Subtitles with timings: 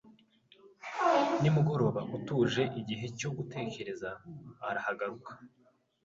[1.41, 4.09] nimugoroba utuje igihe cyo gutekereza
[4.69, 5.31] arahaguruka